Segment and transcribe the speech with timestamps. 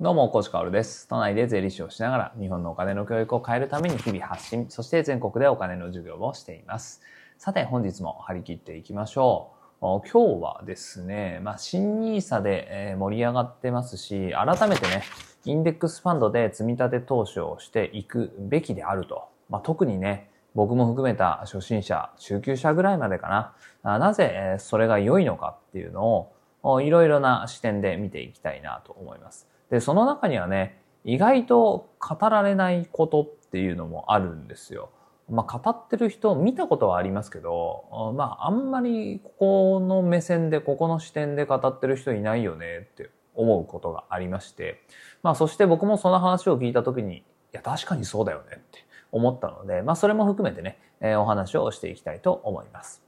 [0.00, 1.06] どうも、コーチカオルです。
[1.06, 7.02] 都内で税理士をしながら日本のお金の教育を変えるために日々発信、そして全国でお金の授業をしています。
[7.38, 10.00] さて、本日も張り切っていきましょう。
[10.10, 15.04] 今日はですね、まあ、新 NISA で盛り上がってますし、改めてね、
[15.44, 19.28] インデックスファンドで積み立て投資をしていくべきであると。
[19.50, 23.54] まあ、特にね、僕も含めた初心者、中級者ぐらいまでか
[23.84, 23.98] な。
[23.98, 26.28] なぜそれが良いのかっていうの
[26.64, 29.51] を、いろいろな視点で見ていきたいなと思います。
[29.72, 34.90] で、その中にはね、意外と語られないことっていうのもあるんですよ。
[35.30, 44.82] まあ、語ってる人見たことはありますけど、まあ、あんまりここの目線で、ここの視点で語ってる人いないよねって思うことがありまして、
[45.22, 53.02] まあ、そして僕もその話を聞いたときに、いや、確かにそうだよねって思ったので、まあ、それも含めてね、えー、お話をしていきたいと思います。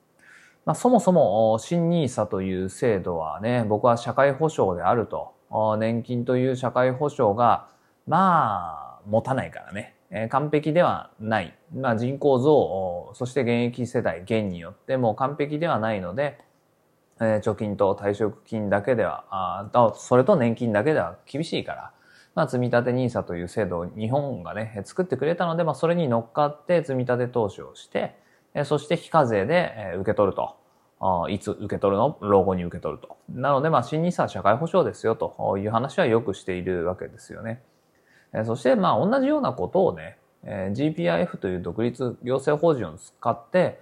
[0.65, 5.34] まあ、そもそも、新 NISA という制度はね、僕は社会保障であると
[5.79, 7.69] 年金という社会保障が、
[8.07, 9.95] まあ、持たないからね。
[10.31, 11.57] 完璧ではない。
[11.75, 16.39] まあ、人口増、そして現役世代減によっても完璧ではないので、
[17.19, 21.93] 貯金と退職金だけでは、それと年金だけでは厳しいから、
[22.35, 28.17] まあ、積立 NISA という制度を日本がね、作ってくれたので、まあ、それに乗っかって積立投資をして、
[28.65, 30.57] そして非課税で受け取ると。
[31.01, 32.17] あいつ受け取るの？
[32.21, 33.17] 老後に受け取ると。
[33.29, 37.63] なので、まあ、新 NISA は社会保障ですよという話はよくしているわけですよね。
[38.45, 43.81] そして、まあ、同じようなことをね、GPIF という独立行政法人を使って、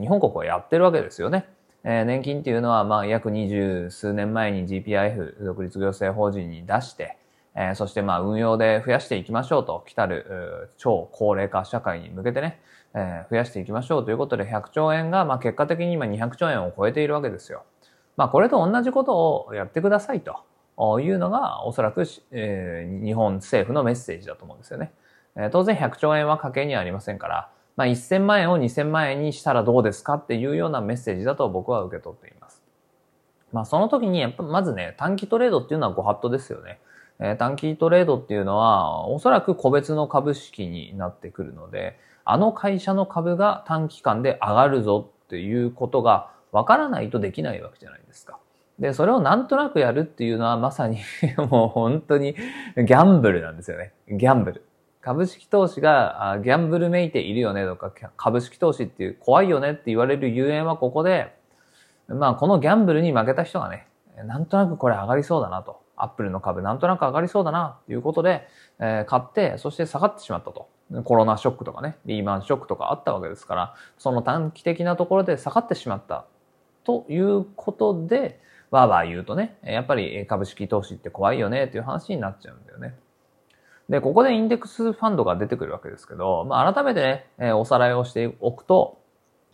[0.00, 1.48] 日本国はやってるわけですよね。
[1.82, 7.18] 年金っていうのは、まあ、約二十数年前に GPIF 独立行政法人に出して、
[7.74, 12.60] そして、まあ、運用で増やしていきましょうと、来たる超高齢化社会に向けてね、
[12.94, 17.64] えー、増やしていきましょうということで100兆円が、まあ、結果的に今200兆円を超えているわけですよ。
[18.16, 24.92] まあ、これと同じことをやってくださいというのがおそらく、えー、日本政府のメッセージだと思うんですよね。
[25.36, 32.62] えー、当然100兆円は家計にはありませんから、まあ、1000万円を2000万円にしたらどうですかっていうようなメッセージだと僕は受け取っています。
[33.52, 36.80] まあ、その時にやっぱまずね、短期トレードっていうのはご法度ですよね。
[37.20, 48.38] え、短期トレードっていうのはおそらく個別の株式になってくるので、あの会社の株が短期間で上がるぞっていうことがわからないとできないわけじゃないですか。
[48.78, 50.98] で、それをなんとなくやるっていうのはまさに
[51.50, 53.92] もう本当にギャンブルなんですよね。
[54.08, 54.64] ギャンブル。
[55.00, 61.34] 株式投資がギャンブルめいているよねとか、株式投資っていう怖いよねって言われるゆえんはここで、
[62.08, 63.86] まあこのギャンブルに負けた人がね、
[64.16, 65.83] なんとなくこれ上がりそうだなと。
[65.96, 68.46] アップルの株なんとなく上がりそうだなということで、
[68.78, 70.68] えー、買って、そして下がってしまったと。
[71.04, 76.26] コロナショックとかね、リーマンショックとかあったわけですから、その短期的なところで下がってしまった
[76.84, 78.40] ということで、
[78.70, 82.94] わーわー言うとね、やっぱり株式投資って怖いよねっていう話になっちゃうんだよね。
[83.88, 88.98] で、ここでインデックスファンドが出てくるわけですけど、まあ、改めてね、おさらいをしておくと、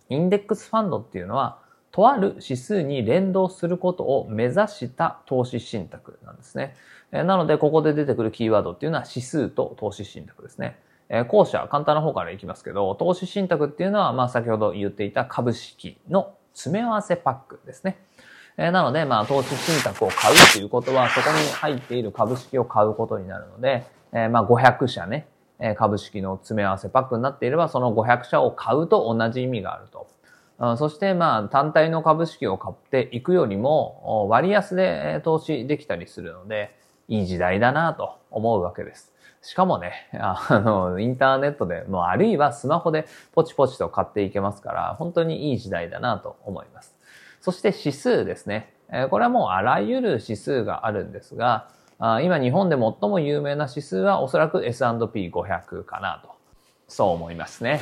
[0.08, 1.59] インデックスファンドっていうのは、
[1.92, 6.74] とある指数に連動することを目指した投資信託なんですね。
[7.10, 10.78] なので、ここで出てくるキーワードっていうのは指数と投資信託ですね。
[11.26, 17.98] 後者、簡単な方からいきますけど、投資信託っていうのは、まあ先ほど言っていた株式の詰め合わせパックですね。
[18.56, 23.84] なので、まあ投資信託を買うということは、そこに入っている株式を買うことになるので、
[24.28, 25.26] まあ500社ね、
[25.76, 30.06] 株式の詰め合わせパックになっていれば、その500社を買うと同じ意味があると。
[30.76, 36.76] そしてまあ単体の株式を買っていくよりも割安で投資できたりするので
[37.08, 39.12] いい時代だなと思うわけです。
[39.42, 46.94] しかもね、あの、インターネットで、もあるいはスマホでポチポチと買っていけますから、本当にいい時代だなと思います。
[47.40, 48.74] そして指数ですね。
[49.08, 56.29] これはもうあらゆる指数があるんですが、今日本で最も有名な指数はおそらく S&P500 かなと。
[56.90, 57.80] そう思いますね。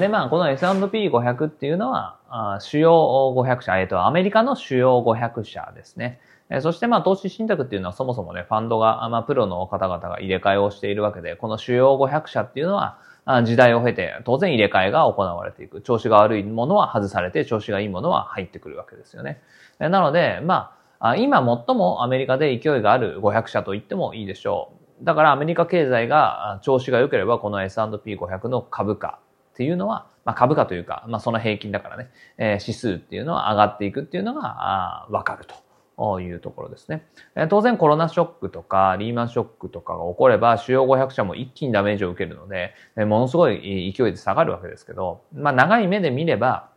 [0.00, 2.18] で、まあ、この S&P500 っていうのは、
[2.60, 2.92] 主要
[3.36, 6.18] 500社、えっと、アメリカの主要500社ですね。
[6.60, 12.98] そして、まあ、投資信託っていうのはそもそもね、ファンドが、まあ、プロの方々が入れ替えをしているわけで、この主要500社っていうのは、
[13.44, 15.80] 時代を経て、当然入れ替えが行われていく。
[15.80, 19.40] 調子が悪いものは外されて、調子がいいものは入ってくるわけですよね。
[19.78, 24.83] なので、まあ、今最もアメリカで勢いがある500社と言ってもいいでしょう。
[25.02, 29.18] だからアメリカ経済が調子が良ければこの S&P500 の株価
[29.54, 37.06] っていうのは、まあ、株価というか、まあ、その平均だからね、えー、指数っていうのは上がっていくっていうのがわかるというところですね。
[37.48, 46.70] 当然コロナショックとかリーマンショックとかが起これば主要500社も一気にダメージを受けるので、ものすごい勢いで下がるわけですけど、まあ長い目で見れば、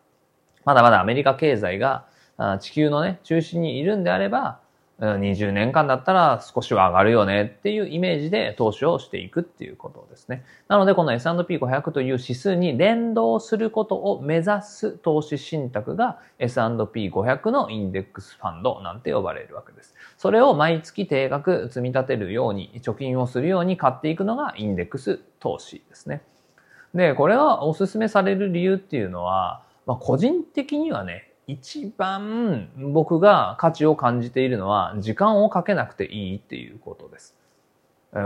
[0.66, 2.06] まだまだアメリカ経済が
[2.60, 4.60] 地球のね、中心にいるんであれば、
[4.99, 10.44] 20年間だったら少しは上がるよねっていうイメージで投資をしていくっていうことですね。
[10.67, 19.94] なのでこの S&P500 という指数に連動することを目指す投資信託が S&P500 のインデックスファンドなんて呼ばれるわけです。
[20.17, 26.21] それを毎月定額積み立てるように、貯金をするように買っていくのがインデックス投資ですね。
[26.95, 37.35] で、これはお勧めされる理由っていうのは、まあ、個人的にはね、一番僕が価値を感じているのは時間をかけなくていいっていうことです。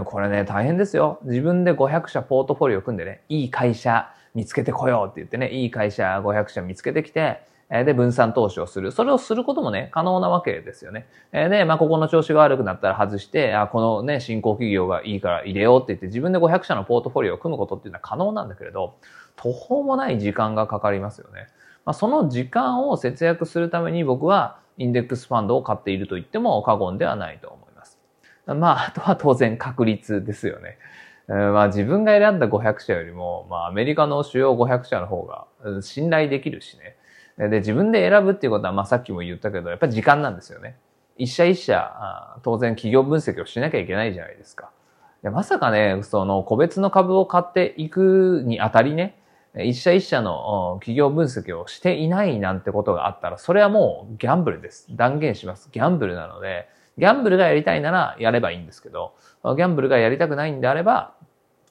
[0.06, 1.20] これね、大変ですよ。
[1.24, 8.92] 自分で500社ポートフォリオ組んでね、いい会社見つけてこようって言ってね、いい会社500社見つけてきて、で、分散投資をする。
[8.92, 11.06] それをすることもね、可能なわけですよね。
[11.32, 18.96] で、まあ、ここの調子が悪くなったら外して、あ、このね、新興企業がいいから入れようって言って、自分で500社のポートフォリオを組むことっていうのは可能なんだけれど、
[19.36, 21.48] 途方もない時間がかかりますよね。
[21.86, 28.00] まあ、その時間を節約するために僕はインデックスファンドを買っていると言っても過言ではないと思います。
[28.48, 30.78] まあ、あとは当然確率ですよね。
[31.28, 35.48] まあ自分が選んだ500社よりも、まあアメリカの主要500社の方が
[35.82, 36.98] 信頼できるしね。
[37.50, 40.78] で、自分で選ぶっていうことは、まあさっきも言ったけど、やっぱり時間なんですよね。
[41.18, 44.72] 一社一社、当然企業分析をしなきゃいけないじゃないですか。
[45.24, 49.21] まさかね、その個別の株を買っていくにあたりね、
[49.60, 54.88] 一社一社の企業分析をしていないなんてことがあったら、それはもうギャンブルです。
[54.92, 55.70] 断言します。
[55.72, 59.14] ギャンブルなので、ギャンブルがやりたいならやればいいんですけど、
[59.44, 61.16] ギャンブルがやりたくないんであれば、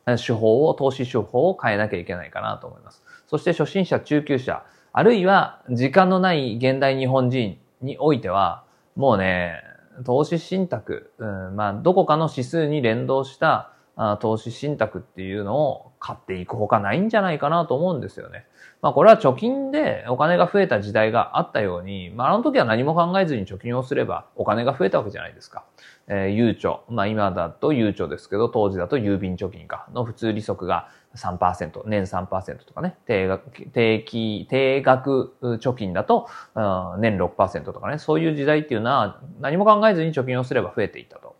[0.04, 3.02] 手法を、投資手法を変えなきゃいけないかなと思います。
[3.26, 8.64] そして初心者、中級者、あるいは時間のない現代日本人においては、
[8.96, 9.62] もうね、
[10.04, 13.72] 投資信託、うん、まあ、どこかの指数に連動した
[14.20, 18.46] 投資信託っていうのを買っていくほかないんじゃないかなと思うんですよね。
[18.80, 25.64] まあこれは貯金でお金が増えた時代があったように、まああの時は何も考えずに貯金をすればお金が増えたわけじゃないですか。
[26.08, 26.84] えー、ゆうちょ。
[26.88, 36.60] まあ今だとゆうちょですけど、当時だと郵便貯金かの普通利息が3%、年3%とかね、定額、定期、定額貯金だと、う
[36.98, 41.36] ん、年6%とかね、そういう時代っていうのは何も考えずに貯金をすれば増えていったと。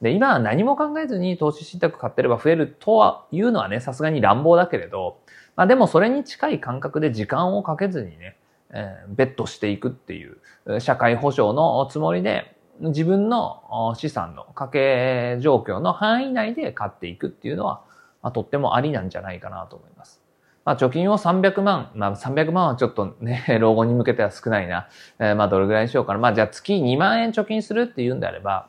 [0.00, 5.18] で、今は何も考えずに投資信託買ってれば増えるとはいうのはね、さすがに乱暴だけれど、
[5.56, 8.36] まあでもそれに近い感覚で時間をかけずにね、
[8.70, 17.82] えー、ベットしていくっていう、社会保障のつもりで、自分の資産の家計状況の範囲内で買っていくっていうのは、
[18.22, 20.22] まあ、とってもありなんじゃないかなと思います。
[20.64, 24.88] まあ、貯金を300万、まあ、300万はちょっとね、 老後に向けては少ないな。
[25.18, 26.18] えー、まあ、どれぐらいにしようかな。
[26.18, 28.68] まあ、じゃあ月2万円貯金するっていうんであれば、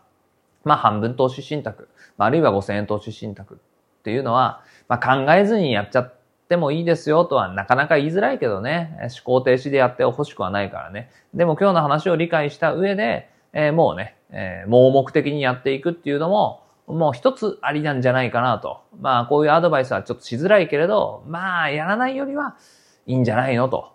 [0.64, 6.14] まあ半分投資信託、あるいは5000円投資信託っていうのは、まあ考えずにやっちゃっ
[6.50, 11.12] てもいいですよとはなかなか言いづらいけどね、思考停止でやってほしくはないからね。
[11.34, 18.82] でも今日の話を理解した上で、えー、もうね、えー、盲目的にやっていくっていうのも、もう一つありなんじゃないかなと。
[19.00, 22.58] まあこういうアドバイスはちょっとしづらいけれど、まあやらないよりは
[23.06, 23.94] いいんじゃないのと、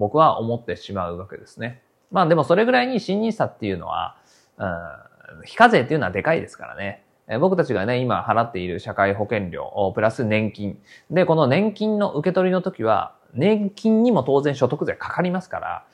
[0.00, 1.82] 僕は思ってしまうわけですね。
[2.10, 4.16] まあでもそれぐらいに新ニーっていうのは、
[4.58, 5.13] うん
[5.44, 7.04] 非課税っていうのはでかいですからね。
[7.40, 10.78] 僕たちがね、今払っている社会保険料、プラス年金。
[11.10, 15.86] で、この年金の受け取りの時は、年金にも当然所得税かかりますか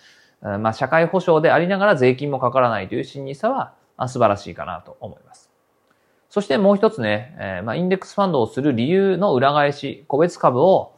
[0.42, 3.74] ら、まあ、社会保障でありながら税金もかからないという審議差は
[4.08, 5.50] 素晴らしいかなと思います。
[6.28, 10.92] そしてもう一つね、え、まあ、インデックスファンドをする理由の裏返し、個別株を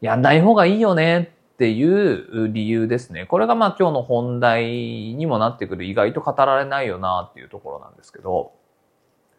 [0.00, 3.24] やんない方がいいよねっていう理由ですね。
[3.24, 4.66] これがまあ今日の本題
[5.14, 8.52] にもなってくる意外と語られないよなっていうところなんですけど、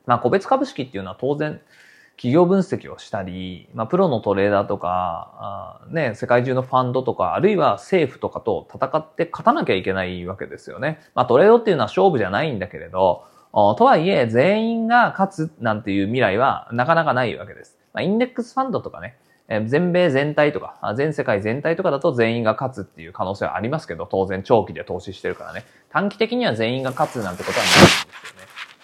[0.08, 1.62] まあ個別株式っていうのは当然
[2.16, 11.00] 企業分析をしたり、まあプロのトレーダーとか、ね、世界中のファンドとか、あるいは政府とかと戦って勝たなきゃいけないわけですよね。
[11.14, 17.78] まあトレードっていうのは勝負じゃないんだけれど、とはいえ全員が勝つなんていう未来はなかなかないわけです。
[17.94, 19.18] まあ、インデックスファンドとかね、
[19.66, 25.64] 全米全体とか、全世界全体とかだと全員が勝つっていう可能性はありますけど、当然長期で投資してるからね。
[25.90, 28.08] 短期的には全員が勝つなんてことはないんです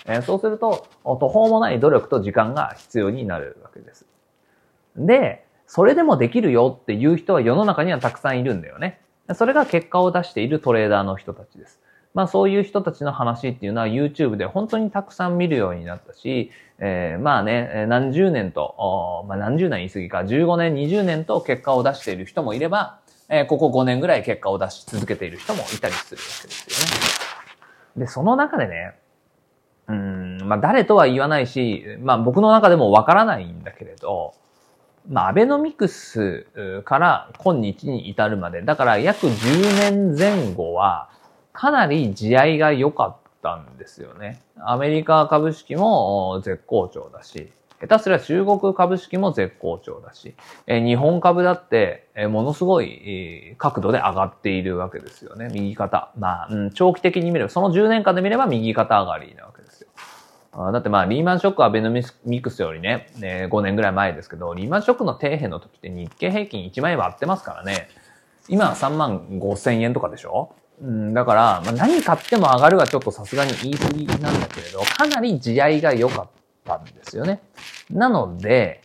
[0.07, 0.19] よね。
[0.19, 4.05] えそうすると、途方もない努力と時間が必要になるわけです。
[4.95, 9.01] で、それでもできるよっていう人は世の中にはたくさんいるんだよね。
[9.33, 11.79] それが結果を出しているトレーダーの人たちです。
[12.13, 26.81] まあそういう人たちの話っていうのは YouTube で本当にたくさん見るようになったし、えー、まあね、何十年と、まあ何十年言い過ぎか、15年、20年と結果を出している人もいれば、えー、ここ5年ぐらい結果を出し続けている人もいたりするわけです
[27.95, 28.05] よね。
[28.05, 28.93] で、その中でね、
[29.87, 34.35] うん、まあ誰とは言わないし、まあ僕の中でもわからないんだけれど、
[35.09, 36.45] まあ、アベノミクス
[36.85, 41.09] から今日に至るまで、だから約10年前後は、
[41.53, 44.41] かなり地合いが良かったんですよね。
[44.59, 50.35] アメリカ株式も絶好調だし、下手すりゃ中国株式も絶好調だし、
[50.67, 55.49] え日本株だって、えものすごい、角度で上がっているわけですよね。
[55.51, 56.11] 右肩。
[56.17, 59.89] まあ、うん、長期的に見れば、その10年間で見れば右肩上がりなわけですよ。
[60.53, 67.89] あだってまあ、リーマンショックはベノミクスよりね、ね5年ぐらい前ですけど、リーマンショックの底辺の時って日経平均1万円割ってますからね。
[68.47, 76.29] 今は3万5千円とかでしょうん、だから、まあ、何買っても上がるはちょっとさすがに言い過ぎなんだけれど、かなり地合いが良かっ
[76.65, 77.41] たんですよね。
[77.89, 78.81] なので、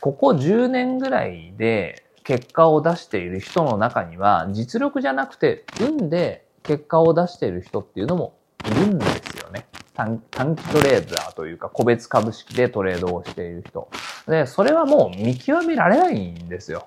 [0.00, 9.66] ここ10年ぐらいで結果を出している人の中には、実力じゃなくて、運で結果を出している人っていうのもいるんですよね。
[9.94, 13.88] 短短期トレーダーというか、個別株式でトレードをしている人。
[14.28, 16.86] で、それはもう見極められないんですよ。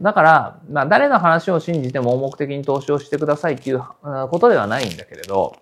[0.00, 3.82] だから、まあ、誰の話を信じて盲目的に投資をしてくださいっていう
[4.30, 5.56] ことではないんだけれど、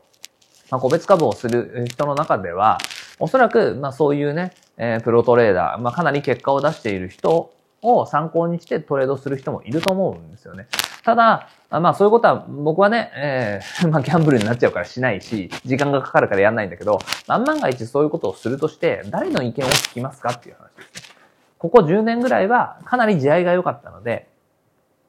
[0.70, 2.78] まあ、個別株をする人の中では、
[3.18, 7.52] おそらく、まあ、そういうね、えー、プロトレーダー、まあ、かなり結果を出している人
[7.82, 10.66] を参考にしてトレードする人もいると思うんですよね。
[11.04, 21.15] ただ、まあそういうことは僕はね、えー、 まあギャンブルになっちゃうからしないし、時間がかかるからやんないんだけど、万万が一そういうことをするとして、誰の意見を聞きますかっていう話ですね。
[21.58, 24.28] ここ10年ぐらいはかなり地合いが良かったので、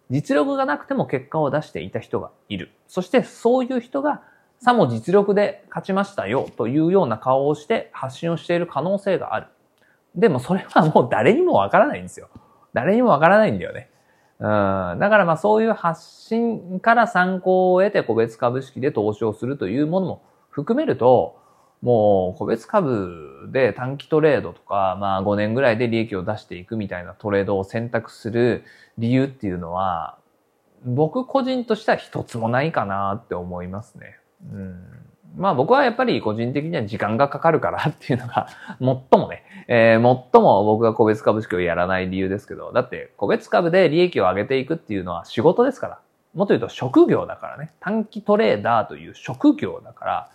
[0.09, 2.71] 実力がなくても結果を出していた人がいる。
[2.87, 4.21] そしてそういう人が
[4.59, 9.47] さも実力で勝ちましたよというような顔をして発信をしている可能性がある。
[10.15, 12.29] でもそれはもう誰にもわからないんですよ。
[12.73, 13.89] 誰にもわからないんだよね。
[14.39, 14.45] うん。
[14.45, 21.39] だからまあそういう発信から参考を得て個別株式で投資をするというものも含めると、
[21.81, 28.63] もう個別株で短期トレードとか、まあ5年ぐらいで利益を出していくみたいなトレードを選択する
[28.97, 30.17] 理由っていうのは、
[30.85, 34.17] 僕個人としては一つもないかなって思いますね。
[34.51, 34.83] うん。
[35.35, 38.47] まあ僕はやっぱり個人的には時間がかかるからっていうのが、
[38.79, 45.99] 最もね、えー、最も僕が個別株式をやらない理由ですけど、だって個別株で利益を上げていくっていうのは仕事ですから。
[46.33, 47.71] もっと言うと職業だからね。
[47.79, 50.29] 短期トレーダーという職業だから、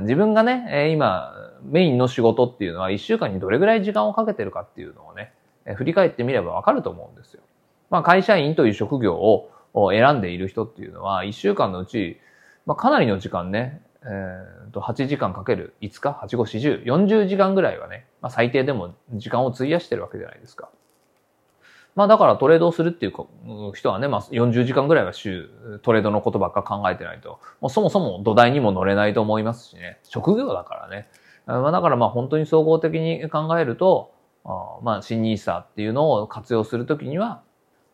[0.00, 5.32] 自分がね、今、メインの仕事っていうのは1週間にどれぐらい時間をかけてるかっていうのをね、
[5.76, 7.42] 振り返ってみればわかると思うんですよ。
[7.90, 9.50] まあ、会社員という職業を
[9.90, 12.18] 選んでいる人っていうのは、1週間のうち、
[12.66, 20.70] まあ、かなりの時間ね、えー、と8時間かける5日、8、5、40、40時間ぐらいはね、まあ、最低でも時間を費やしてるわけじゃないですか。
[21.98, 25.50] まあだからトレードをするっていう人はね、まあ40時間ぐらいは週
[25.82, 31.08] トレードのことばっか考えてないと、もうそもそも土台にも乗れないと思いますしね、職業だからね。
[31.48, 34.12] まあだからまあ本当に総合的に考えると、
[34.44, 37.42] あまあ新ニーサっていうのを活用するときには、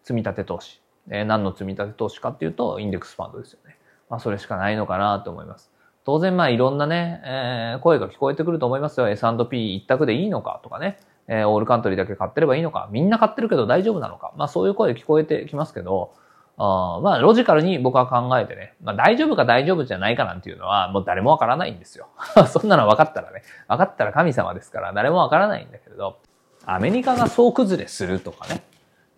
[0.02, 0.82] 積立投資。
[1.08, 3.78] えー、何の積立投資かっていうと、インデックスファンドですよね。
[4.10, 5.72] まあそれしかないのかなと思います。
[6.04, 9.08] 当然まあいろんなね、えー、声が聞こえてくると思いますよ。
[9.08, 10.98] S&P 一択でいいのかとかね。
[11.28, 16.14] えー、オールカントリーだけ買ってればいいのか、みんな買ってるけど大丈夫なのか、まあそういう声聞こえてきますけど、
[16.56, 22.08] あまあロジカルに僕は考えてね、まあ大丈夫か大丈夫じゃないかなんていうのはもう誰もわからないんですよ。
[22.48, 26.18] そんなの分かったらね、分かったら神様ですから誰もわからないんだけれど、
[26.66, 28.62] アメリカが総崩れするとかね、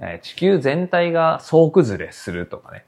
[0.01, 2.85] えー、地球全体が総崩れするとかね、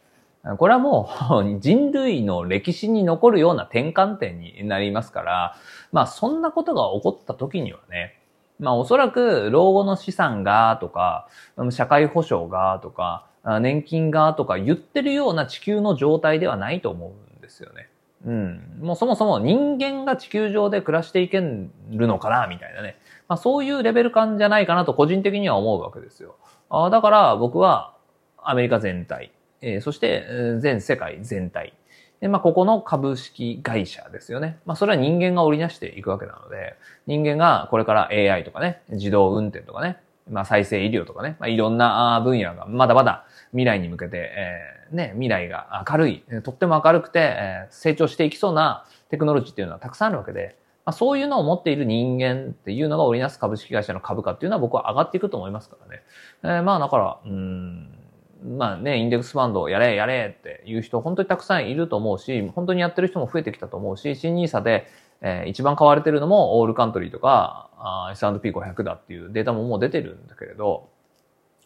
[0.57, 5.57] これはもう 人類の歴史に残るような転換点になりますから、
[5.93, 8.18] まあそんなことが起こった時にはね、
[8.59, 11.29] まあおそらく老後の資産がとか、
[11.71, 13.27] 社会保障がとか、
[13.61, 17.89] 年金がとか言ってるような地球の状態ではないと思うんですよね。
[18.27, 18.79] うん。
[18.81, 22.97] もうそもそも人間が地球上で暮らしていけるのかなみたいなね。
[23.29, 26.37] まあそういうレベル感じゃないかなと個人的には思うわけですよ。
[26.71, 27.95] あだから僕は
[28.43, 30.25] アメリカ全体、えー、そして
[30.61, 31.75] 全世界全体、
[32.21, 34.59] で、まあ、ここの株式会社ですよね。
[34.67, 39.99] まあ、それは人間が織りなしていくわけなので、人間がこれから AI とかね、自動運転とかね、
[40.31, 56.03] まあ、再生医療とかね、まあ、いろんな分野がまだまだ未来に向けて、えー、ね、未来が明るい、とっても明るくて、えー、成長していきそうなテクノロジーっていうのはたくさんあるわけで、まあ、そういうのを持っている人間っていうのが織りなす株式会社の株価っていうのは僕は上がっていくと思いますからね。
[56.43, 57.98] えー、まあ、だから、うん、
[58.43, 64.87] まあね、インデックスファンドをやれやれっていう人本当にたくさんいると思うし、本当にやってる人も増えてきたと思うし、新ニーサで、
[65.21, 67.69] えー、一番買われてるのもオールカントリーとか、
[68.13, 70.89] S&P500 だっていうデータももう出てるんだけれど、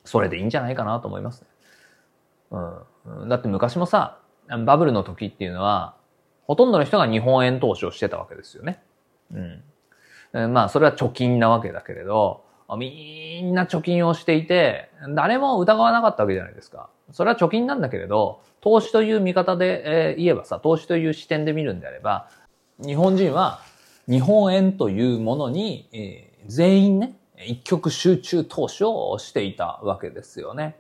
[0.05, 1.49] それでいいんじゃないかなと思いますね。
[2.51, 3.29] うん。
[3.29, 4.19] だって昔もさ、
[4.65, 5.97] バブルの時っていうのは、
[6.47, 8.83] ほとんどの人が日本円投資をしてたわけですよね。
[9.33, 10.53] うん。
[10.53, 12.45] まあ、それは貯金なわけだけれど、
[12.77, 16.91] みんな貯金をしていて、誰も疑わなかったわけじゃないですか。
[17.13, 22.29] それは貯金なんだけれど、投資という見方で、えー、言えばさ、投資という視点で見るんであれば、
[22.79, 23.61] 日本人は
[24.09, 30.77] 日本円というものに、えー、全員ね、一極集中投資をしていたわけですよね。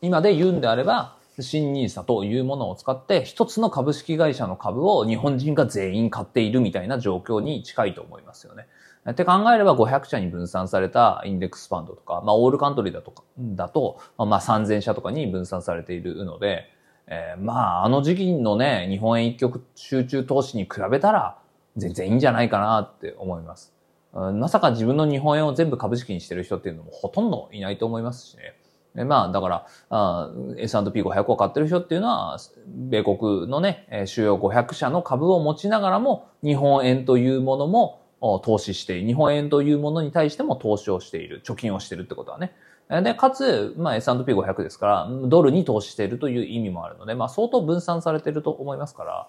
[0.00, 8.66] 今で言うんであれば、新ニーサというものを使って一つの株式会社の株を日本人が全員買っているみたいな状況に近いと思いますよね。
[9.12, 16.64] って考えれば500社に分散されたインデックスファンドとか、まあオールカントリーだとか、だと、まあ3000社とかに分散されているので、
[17.06, 21.38] えー、まああの時期のね、日本円一極集中投資に比べたら
[21.76, 23.72] 全然いいんじゃないかなって思います。
[24.12, 28.54] まさか自分の日本円を全部株式にしてる人っていうのもほとんどいないと思いますしね。
[28.94, 39.06] でまあ、だから、S&P500 を買ってる人っていうのは、米国のね、主要500社の株を持ちながらも、日本円というものも投資している。
[39.06, 41.42] 日本円というものに対しても投資をしている。
[41.44, 42.54] 貯金をしているってことはね。
[42.88, 49.28] で、かつ、まあ、S&P500 ですから、ドルに投資しているという意味もあるので、まあ、相当分散されていると思いますから、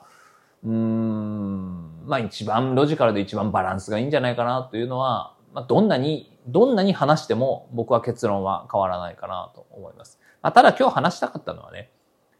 [0.63, 10.19] うん、まあ、一番ロジカルで一番バランスがいいんじゃないかなというのは、まあ、どんなにどんなに話しても僕は結論は変わらないかなと思います。
[10.41, 11.91] まあ、ただ今日話したかったのはね、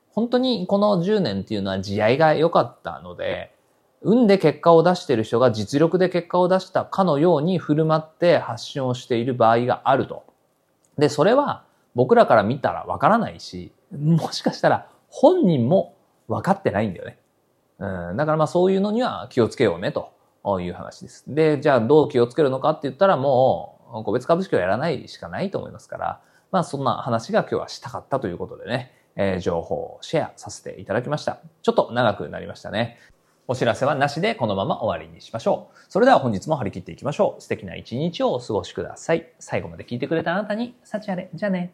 [0.10, 3.54] 本当にこの10年っていうのは地合が良かったので、
[4.02, 10.24] 運で結果を出している人が実力で結果を出したかのように振る舞って発信をしている場合があると。
[10.98, 11.64] で、それは
[11.96, 15.96] 僕らから見たらわからないし、もしかしたら本人も
[16.28, 17.18] 分かってないんだよね。
[17.80, 20.12] うん、だからまあそういうのには気をつけようねと
[20.60, 21.24] いう話です。
[21.28, 31.40] で、じゃあどう気をつけるのかって言ったらもう個別株式をやらないしかないと思いますから、まあそんな話が今日はしたかったということでね、えー、情報をシェアさせていただきました。
[31.62, 32.98] ちょっと長くなりましたね。
[33.50, 35.78] お知らせはなしでこのまま終わりにしましょう。
[35.88, 37.42] それでは本日も張り切っていきましょう。
[37.42, 39.32] 素敵な一日をお過ごしください。
[39.40, 41.30] 最後まで聞いてくれたあなたに、幸あれ。
[41.34, 41.72] じゃあね。